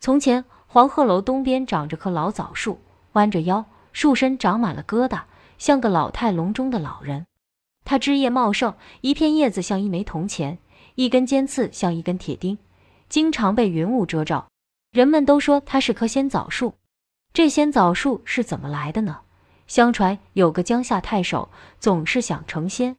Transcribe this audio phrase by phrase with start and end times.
[0.00, 2.80] 从前黄鹤楼东边长着棵老枣树，
[3.12, 5.24] 弯着腰，树身长满了疙瘩，
[5.58, 7.26] 像个老态龙钟的老人。
[7.84, 10.56] 它枝叶茂盛，一片叶子像一枚铜钱，
[10.94, 12.56] 一根尖刺像一根铁钉，
[13.10, 14.48] 经常被云雾遮罩。
[14.90, 16.72] 人们都说它是棵仙枣树。
[17.34, 19.20] 这仙枣树是怎么来的呢？
[19.66, 22.96] 相传有个江夏太守，总是想成仙。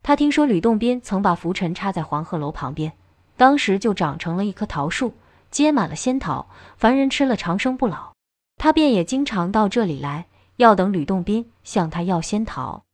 [0.00, 2.92] 他听说吕洞宾曾把拂尘插在黄鹤楼旁边，
[3.36, 5.12] 当时就长成了一棵桃树。
[5.50, 8.12] 结满了仙桃，凡人吃了长生不老。
[8.56, 12.84] 他便也经常到这里来，要等吕洞宾向他要仙桃。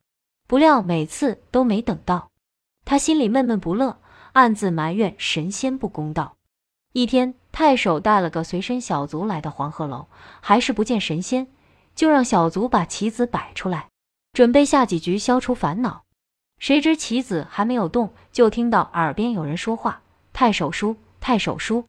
[0.47, 2.29] 不料每次都没等到，
[2.85, 3.97] 他心里闷闷不乐，
[4.33, 6.35] 暗自埋怨神仙不公道。
[6.91, 10.07] 一天，太守带了个随身小卒来到黄鹤楼，
[10.41, 11.47] 还是不见神仙，
[11.95, 13.89] 就让小卒把棋子摆出来，
[14.33, 16.03] 准备下几局消除烦恼。
[16.59, 20.01] 谁知棋子还没有动，就听到耳边有人说话
[20.33, 21.85] ：“太守输，太守输。”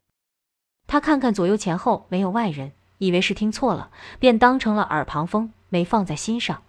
[0.94, 6.62] 他看看左右前后没有外人，以为是听错了，便当成了耳旁风，没放在心上。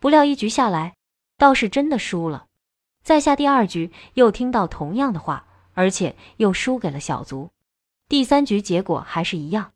[0.00, 0.94] 不料一局下来，
[1.36, 2.46] 倒是真的输了。
[3.02, 7.50] 再下第二局，又听到同样的话，而且又输给了小卒。
[8.08, 9.72] 第三局结果还是一样，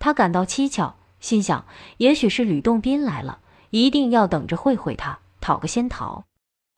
[0.00, 1.66] 他感到蹊跷，心想
[1.98, 3.38] 也许是吕洞宾来了，
[3.70, 6.24] 一定要等着会会他，讨个仙桃。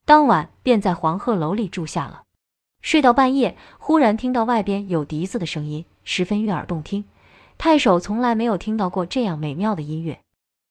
[0.04, 2.24] 当晚便在黄鹤楼里住下了。
[2.88, 5.84] 睡到半夜，忽然听到外边有笛子的声音。
[6.04, 7.04] 十分悦耳动听，
[7.58, 10.20] 太守从来没有听到过这样美妙的音乐。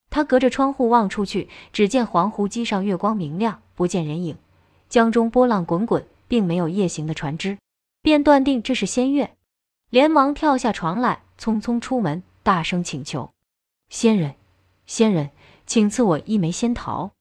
[0.10, 4.34] 他隔着窗户望出去，只见黄湖机上月光明亮，不见人影；
[4.90, 7.60] 江中波浪滚滚，并没有夜行的船只，
[8.02, 9.30] 便断定这是仙乐，
[9.92, 13.30] 连忙跳下床来，匆匆出门，大声请求
[13.94, 14.34] ：“仙人，
[14.88, 15.30] 仙人，
[15.68, 17.12] 请赐我一枚仙桃。”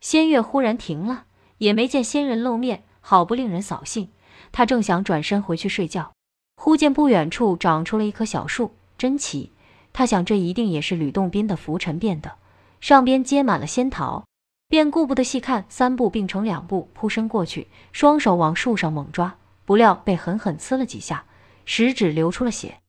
[0.00, 1.26] 仙乐忽然停了，
[1.58, 4.08] 也没见仙人露面，好不令人扫兴。
[4.52, 6.12] 他正想转身回去睡觉。
[6.56, 9.52] 忽见不远处长出了一棵小树，真奇！
[9.92, 12.34] 他想这一定也是吕洞宾的拂尘变的，
[12.80, 14.24] 上边结满了仙桃，
[14.68, 21.24] 便顾不得细看，三步并成两步扑身过去，双手往树上猛抓，不料被狠狠刺了几下，
[21.64, 22.80] 食指流出了血。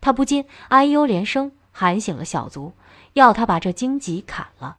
[0.00, 2.72] 他不禁哎呦连声，喊醒了小卒，
[3.12, 4.78] 要他把这荆棘砍了。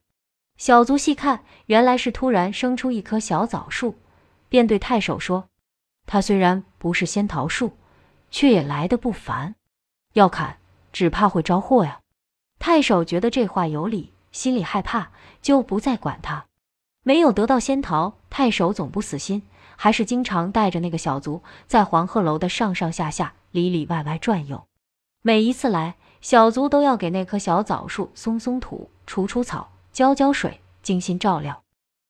[0.57, 3.95] 小卒细看，原来是突然生出一棵小枣树，
[4.49, 5.45] 便对太守说
[6.11, 7.77] ：“他虽然不是仙桃树。”
[8.33, 9.55] 却也来的不凡，
[10.13, 10.55] 要砍
[10.93, 11.99] 只怕会招祸呀。
[12.59, 15.09] 太守觉得这话有理，心里害怕，
[15.41, 16.45] 就不再管他。
[17.03, 19.43] 没有得到仙桃，太守总不死心，
[19.75, 24.65] 还是经常带着那个小卒在黄鹤楼的上上下下、里里外外转悠。
[25.21, 31.61] 每一次来，小卒都要给那棵小枣树松松土、除除草、浇浇水，精心照料。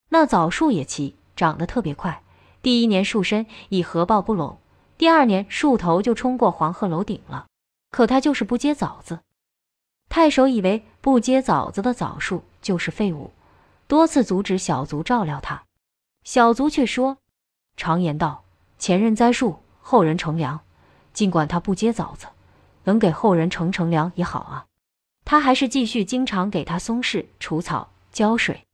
[0.09, 2.20] 那枣树也奇，长得特别快，
[2.61, 4.57] 第一年树身已合抱不拢。
[4.97, 7.47] 第二年，树头就冲过黄鹤楼顶了，
[7.89, 9.19] 可他就是不结枣子。
[10.09, 13.31] 太守以为不结枣子的枣树就是废物，
[13.87, 15.63] 多次阻止小卒照料他。
[16.23, 17.17] 小卒却说
[17.75, 18.43] ：“常言道，
[18.77, 20.59] 前人栽树，后人乘凉。
[21.13, 22.27] 尽管他不结枣子，
[22.83, 24.65] 能给后人乘乘凉也好啊。”
[25.25, 28.67] 他还是继续经常给他松柿、除草、浇水。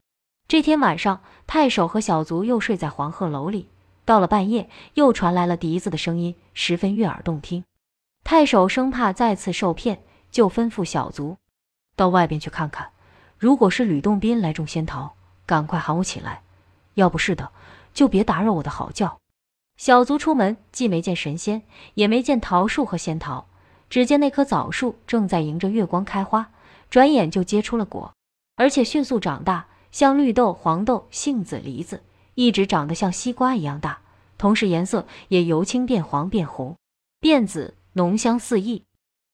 [0.48, 3.70] 这天晚上，太守和小卒又睡在黄鹤楼里。
[4.08, 7.66] 到了半夜，又传来了笛子的声音，十分悦耳动听。
[8.24, 10.02] 太守生怕再次受骗，
[10.32, 11.36] 就吩咐小卒
[11.98, 12.92] 到外边去看看。
[13.38, 15.14] 如果是吕洞宾来种仙桃，
[15.46, 16.40] 赶快喊我起来；
[16.94, 17.52] 要不是的，
[17.94, 19.18] 就别打扰我的好觉。
[19.76, 21.64] 小卒出门，既没见神仙，
[21.96, 23.48] 也没见桃树和仙桃，
[23.90, 26.50] 只见那棵枣树正在迎着月光开花，
[26.90, 28.14] 转眼就结出了果，
[28.56, 32.02] 而且迅速长大，像绿豆、黄豆、杏子、梨子。
[32.38, 34.00] 一直长得像西瓜一样大，
[34.38, 36.78] 同时颜色也由青变黄变红
[37.20, 38.84] 变紫，浓香四溢。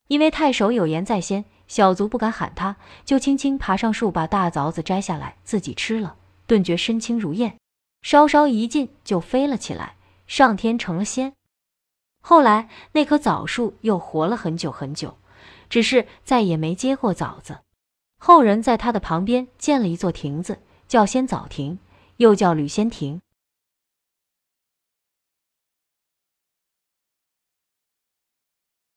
[0.08, 6.16] 因为太守有言在先，小卒不敢喊他，就轻轻爬上树，把大枣子摘下来自己吃了，
[6.48, 7.58] 顿觉身轻如燕，
[8.02, 11.34] 稍稍一劲就飞了起来，上天成了仙。
[12.22, 15.18] 后来那棵枣树又活了很久很久，
[15.70, 17.60] 只是再也没结过枣子。
[18.18, 21.78] 后人在它的旁边建了一座亭子，叫仙枣亭。
[22.18, 23.22] 又叫吕仙亭。